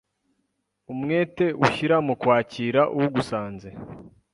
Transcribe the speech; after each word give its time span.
umwete 0.93 1.45
ushyira 1.65 1.95
mu 2.05 2.13
kwakira 2.21 2.81
ugusanze. 2.99 3.69